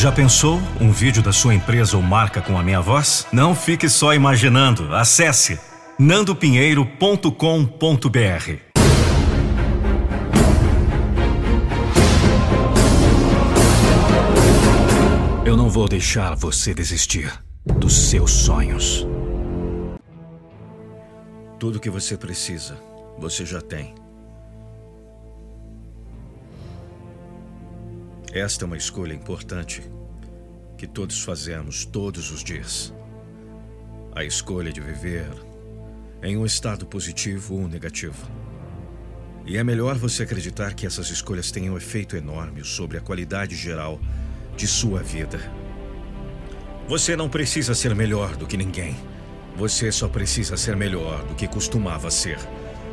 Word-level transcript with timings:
Já 0.00 0.12
pensou 0.12 0.60
um 0.80 0.92
vídeo 0.92 1.20
da 1.20 1.32
sua 1.32 1.56
empresa 1.56 1.96
ou 1.96 2.02
marca 2.04 2.40
com 2.40 2.56
a 2.56 2.62
minha 2.62 2.80
voz? 2.80 3.26
Não 3.32 3.52
fique 3.52 3.88
só 3.88 4.14
imaginando. 4.14 4.94
Acesse 4.94 5.58
nandopinheiro.com.br. 5.98 7.34
Eu 15.44 15.56
não 15.56 15.68
vou 15.68 15.88
deixar 15.88 16.36
você 16.36 16.72
desistir 16.72 17.32
dos 17.66 18.08
seus 18.08 18.30
sonhos. 18.30 19.04
Tudo 21.58 21.80
que 21.80 21.90
você 21.90 22.16
precisa, 22.16 22.78
você 23.18 23.44
já 23.44 23.60
tem. 23.60 23.96
Esta 28.32 28.64
é 28.64 28.66
uma 28.66 28.76
escolha 28.76 29.14
importante 29.14 29.82
que 30.76 30.86
todos 30.86 31.22
fazemos 31.22 31.86
todos 31.86 32.30
os 32.30 32.44
dias. 32.44 32.92
A 34.14 34.22
escolha 34.22 34.70
de 34.70 34.82
viver 34.82 35.30
em 36.22 36.36
um 36.36 36.44
estado 36.44 36.84
positivo 36.84 37.54
ou 37.54 37.66
negativo. 37.66 38.30
E 39.46 39.56
é 39.56 39.64
melhor 39.64 39.96
você 39.96 40.24
acreditar 40.24 40.74
que 40.74 40.86
essas 40.86 41.08
escolhas 41.08 41.50
têm 41.50 41.70
um 41.70 41.76
efeito 41.78 42.16
enorme 42.16 42.62
sobre 42.64 42.98
a 42.98 43.00
qualidade 43.00 43.56
geral 43.56 43.98
de 44.54 44.66
sua 44.66 45.02
vida. 45.02 45.40
Você 46.86 47.16
não 47.16 47.30
precisa 47.30 47.74
ser 47.74 47.94
melhor 47.94 48.36
do 48.36 48.46
que 48.46 48.58
ninguém. 48.58 48.94
Você 49.56 49.90
só 49.90 50.06
precisa 50.06 50.54
ser 50.54 50.76
melhor 50.76 51.24
do 51.24 51.34
que 51.34 51.48
costumava 51.48 52.10
ser. 52.10 52.38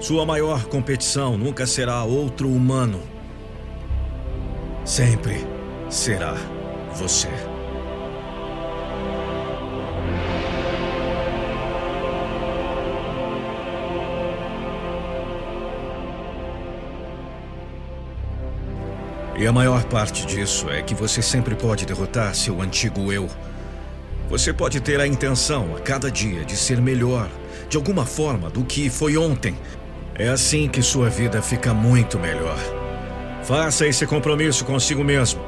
Sua 0.00 0.24
maior 0.24 0.64
competição 0.64 1.36
nunca 1.36 1.66
será 1.66 2.02
outro 2.02 2.50
humano. 2.50 3.17
Sempre 4.88 5.46
será 5.90 6.34
você. 6.94 7.28
E 19.36 19.46
a 19.46 19.52
maior 19.52 19.84
parte 19.84 20.24
disso 20.24 20.70
é 20.70 20.80
que 20.80 20.94
você 20.94 21.20
sempre 21.20 21.54
pode 21.54 21.84
derrotar 21.84 22.34
seu 22.34 22.62
antigo 22.62 23.12
eu. 23.12 23.28
Você 24.30 24.54
pode 24.54 24.80
ter 24.80 24.98
a 25.00 25.06
intenção 25.06 25.76
a 25.76 25.80
cada 25.80 26.10
dia 26.10 26.46
de 26.46 26.56
ser 26.56 26.80
melhor, 26.80 27.28
de 27.68 27.76
alguma 27.76 28.06
forma, 28.06 28.48
do 28.48 28.64
que 28.64 28.88
foi 28.88 29.18
ontem. 29.18 29.54
É 30.14 30.30
assim 30.30 30.66
que 30.66 30.80
sua 30.80 31.10
vida 31.10 31.42
fica 31.42 31.74
muito 31.74 32.18
melhor. 32.18 32.77
Faça 33.48 33.86
esse 33.86 34.06
compromisso 34.06 34.62
consigo 34.62 35.02
mesmo, 35.02 35.40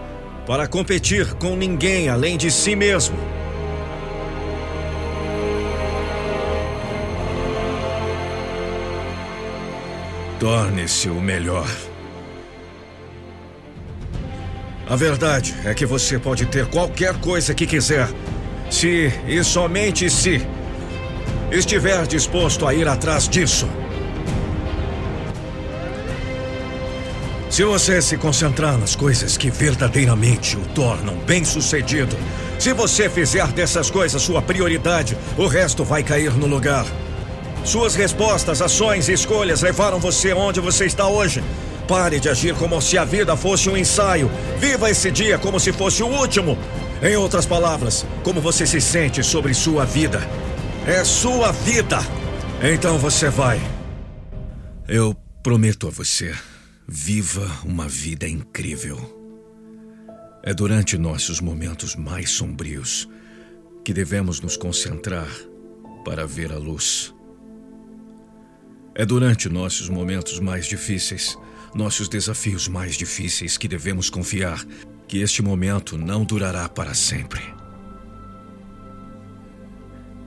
para 0.47 0.67
competir 0.67 1.35
com 1.35 1.55
ninguém 1.55 2.09
além 2.09 2.39
de 2.39 2.51
si 2.51 2.75
mesmo. 2.75 3.15
Torne-se 10.39 11.11
o 11.11 11.21
melhor. 11.21 11.69
A 14.89 14.97
verdade 14.97 15.55
é 15.67 15.75
que 15.75 15.85
você 15.85 16.19
pode 16.19 16.47
ter 16.47 16.69
qualquer 16.69 17.21
coisa 17.21 17.55
que 17.55 17.67
quiser, 17.67 18.09
se 18.71 19.13
e 19.29 19.45
somente 19.45 20.09
se 20.09 20.41
estiver 21.53 22.07
disposto 22.07 22.67
a 22.67 22.73
ir 22.73 22.89
atrás 22.89 23.29
disso. 23.29 23.69
Se 27.61 27.65
você 27.65 28.01
se 28.01 28.17
concentrar 28.17 28.79
nas 28.79 28.97
coisas 28.97 29.37
que 29.37 29.51
verdadeiramente 29.51 30.57
o 30.57 30.65
tornam 30.69 31.15
bem-sucedido, 31.27 32.17
se 32.59 32.73
você 32.73 33.07
fizer 33.07 33.47
dessas 33.49 33.91
coisas 33.91 34.23
sua 34.23 34.41
prioridade, 34.41 35.15
o 35.37 35.47
resto 35.47 35.85
vai 35.85 36.03
cair 36.03 36.33
no 36.33 36.47
lugar. 36.47 36.87
Suas 37.63 37.95
respostas, 37.95 38.63
ações 38.63 39.11
e 39.11 39.13
escolhas 39.13 39.61
levaram 39.61 40.01
você 40.01 40.33
onde 40.33 40.59
você 40.59 40.87
está 40.87 41.07
hoje. 41.07 41.45
Pare 41.87 42.19
de 42.19 42.31
agir 42.31 42.55
como 42.55 42.81
se 42.81 42.97
a 42.97 43.05
vida 43.05 43.37
fosse 43.37 43.69
um 43.69 43.77
ensaio. 43.77 44.31
Viva 44.59 44.89
esse 44.89 45.11
dia 45.11 45.37
como 45.37 45.61
se 45.61 45.71
fosse 45.71 46.03
o 46.03 46.07
último. 46.07 46.57
Em 47.03 47.15
outras 47.17 47.45
palavras, 47.45 48.07
como 48.23 48.41
você 48.41 48.67
se 48.67 48.81
sente 48.81 49.23
sobre 49.23 49.53
sua 49.53 49.85
vida. 49.85 50.27
É 50.87 51.05
sua 51.05 51.53
vida. 51.53 51.99
Então 52.63 52.97
você 52.97 53.29
vai. 53.29 53.61
Eu 54.89 55.15
prometo 55.43 55.89
a 55.89 55.91
você, 55.91 56.35
viva 56.93 57.49
uma 57.65 57.87
vida 57.87 58.29
incrível. 58.29 58.99
É 60.43 60.53
durante 60.53 60.99
nossos 60.99 61.41
momentos 61.41 61.95
mais 61.95 62.31
sombrios 62.31 63.09
que 63.85 63.93
devemos 63.93 64.41
nos 64.41 64.57
concentrar 64.57 65.29
para 66.05 66.27
ver 66.27 66.51
a 66.51 66.59
luz. 66.59 67.15
É 68.93 69.07
durante 69.07 69.49
nossos 69.49 69.89
momentos 69.89 70.41
mais 70.41 70.67
difíceis 70.67 71.39
nossos 71.73 72.09
desafios 72.09 72.67
mais 72.67 72.97
difíceis 72.97 73.57
que 73.57 73.69
devemos 73.69 74.11
confiar 74.11 74.61
que 75.07 75.19
este 75.19 75.43
momento 75.43 75.97
não 75.97 76.25
durará 76.25 76.69
para 76.69 76.93
sempre. 76.93 77.41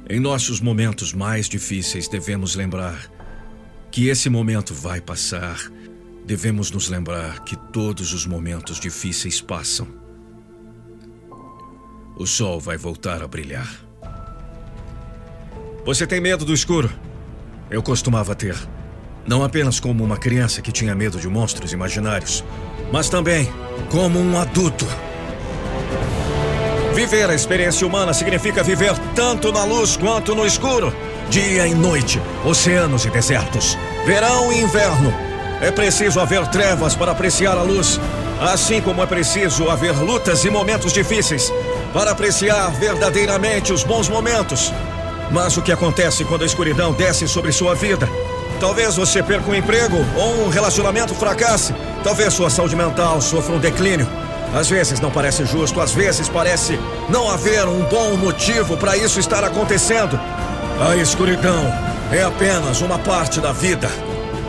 Em 0.09 0.17
nossos 0.17 0.61
momentos 0.61 1.11
mais 1.11 1.49
difíceis, 1.49 2.07
devemos 2.07 2.55
lembrar 2.55 3.11
que 3.91 4.07
esse 4.07 4.29
momento 4.29 4.73
vai 4.73 5.01
passar. 5.01 5.59
Devemos 6.25 6.71
nos 6.71 6.87
lembrar 6.87 7.43
que 7.43 7.55
todos 7.55 8.13
os 8.13 8.25
momentos 8.25 8.79
difíceis 8.79 9.41
passam. 9.41 9.87
O 12.15 12.25
sol 12.25 12.61
vai 12.61 12.77
voltar 12.77 13.21
a 13.21 13.27
brilhar. 13.27 13.67
Você 15.85 16.07
tem 16.07 16.21
medo 16.21 16.45
do 16.45 16.53
escuro? 16.53 16.89
Eu 17.69 17.83
costumava 17.83 18.33
ter. 18.33 18.55
Não 19.27 19.43
apenas 19.43 19.81
como 19.81 20.01
uma 20.01 20.15
criança 20.15 20.61
que 20.61 20.71
tinha 20.71 20.95
medo 20.95 21.19
de 21.19 21.27
monstros 21.27 21.73
imaginários, 21.73 22.41
mas 22.89 23.09
também 23.09 23.51
como 23.89 24.17
um 24.17 24.37
adulto. 24.37 24.85
Viver 26.95 27.29
a 27.29 27.35
experiência 27.35 27.85
humana 27.85 28.13
significa 28.13 28.63
viver 28.63 28.97
tanto 29.13 29.51
na 29.51 29.65
luz 29.65 29.97
quanto 29.97 30.33
no 30.35 30.45
escuro, 30.45 30.93
dia 31.29 31.67
e 31.67 31.73
noite, 31.73 32.21
oceanos 32.45 33.03
e 33.03 33.09
desertos, 33.09 33.77
verão 34.05 34.53
e 34.53 34.61
inverno. 34.61 35.32
É 35.61 35.71
preciso 35.71 36.19
haver 36.19 36.45
trevas 36.47 36.95
para 36.95 37.11
apreciar 37.11 37.57
a 37.57 37.61
luz, 37.61 37.99
assim 38.41 38.81
como 38.81 39.01
é 39.01 39.05
preciso 39.05 39.69
haver 39.69 39.95
lutas 39.97 40.43
e 40.43 40.49
momentos 40.49 40.91
difíceis 40.91 41.51
para 41.93 42.11
apreciar 42.11 42.71
verdadeiramente 42.71 43.71
os 43.71 43.83
bons 43.83 44.09
momentos. 44.09 44.73
Mas 45.31 45.55
o 45.55 45.61
que 45.61 45.71
acontece 45.71 46.25
quando 46.25 46.43
a 46.43 46.45
escuridão 46.45 46.91
desce 46.91 47.27
sobre 47.27 47.51
sua 47.51 47.75
vida? 47.75 48.09
Talvez 48.59 48.95
você 48.95 49.21
perca 49.21 49.49
um 49.49 49.55
emprego 49.55 49.97
ou 50.15 50.45
um 50.45 50.49
relacionamento 50.49 51.13
fracasse. 51.13 51.73
Talvez 52.03 52.33
sua 52.33 52.49
saúde 52.49 52.75
mental 52.75 53.21
sofra 53.21 53.55
um 53.55 53.59
declínio. 53.59 54.07
Às 54.53 54.69
vezes 54.69 54.99
não 54.99 55.09
parece 55.09 55.45
justo, 55.45 55.81
às 55.81 55.91
vezes 55.93 56.29
parece 56.29 56.79
não 57.09 57.29
haver 57.29 57.67
um 57.67 57.83
bom 57.85 58.15
motivo 58.17 58.77
para 58.77 58.95
isso 58.95 59.19
estar 59.19 59.43
acontecendo. 59.43 60.19
A 60.79 60.95
escuridão 60.95 61.71
é 62.11 62.23
apenas 62.23 62.81
uma 62.81 62.99
parte 62.99 63.39
da 63.39 63.51
vida. 63.51 63.89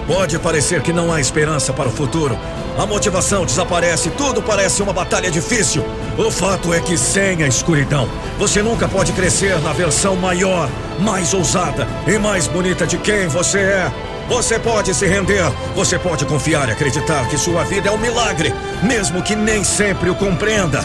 Pode 0.07 0.39
parecer 0.39 0.83
que 0.83 0.93
não 0.93 1.11
há 1.11 1.21
esperança 1.21 1.73
para 1.73 1.89
o 1.89 1.93
futuro. 1.93 2.39
A 2.79 2.85
motivação 2.85 3.47
desaparece, 3.47 4.11
tudo 4.11 4.43
parece 4.43 4.83
uma 4.83 4.93
batalha 4.93 5.31
difícil. 5.31 5.85
O 6.19 6.31
fato 6.31 6.75
é 6.75 6.81
que 6.81 6.99
sem 6.99 7.43
a 7.43 7.47
escuridão, 7.47 8.09
você 8.39 8.63
nunca 8.63 8.87
pode 8.87 9.13
crescer 9.13 9.59
na 9.61 9.73
versão 9.73 10.15
maior, 10.15 10.69
mais 11.01 11.33
ousada 11.33 11.89
e 12.07 12.19
mais 12.19 12.47
bonita 12.47 12.87
de 12.87 12.99
quem 12.99 13.29
você 13.29 13.59
é. 13.59 13.93
Você 14.29 14.59
pode 14.59 14.95
se 14.95 15.07
render, 15.07 15.51
você 15.75 15.99
pode 15.99 16.25
confiar 16.27 16.69
e 16.69 16.73
acreditar 16.73 17.27
que 17.29 17.39
sua 17.39 17.65
vida 17.65 17.89
é 17.89 17.93
um 17.93 17.99
milagre, 17.99 18.55
mesmo 18.83 19.23
que 19.23 19.35
nem 19.35 19.65
sempre 19.65 20.11
o 20.11 20.15
compreenda. 20.15 20.85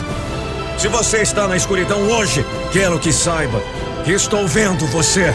Se 0.78 0.88
você 0.88 1.18
está 1.18 1.46
na 1.46 1.58
escuridão 1.58 2.08
hoje, 2.10 2.46
quero 2.72 2.98
que 3.00 3.12
saiba 3.12 3.62
que 4.06 4.12
estou 4.12 4.48
vendo 4.48 4.88
você. 4.88 5.34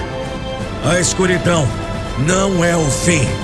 A 0.84 0.98
escuridão 0.98 1.68
não 2.26 2.64
é 2.64 2.74
o 2.74 2.90
fim. 2.90 3.43